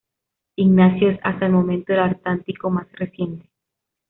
Ignacio 0.55 1.11
es 1.11 1.19
hasta 1.21 1.45
el 1.45 1.51
momento 1.51 1.93
el 1.93 1.99
antártico 1.99 2.71
más 2.71 2.91
reciente. 2.93 3.47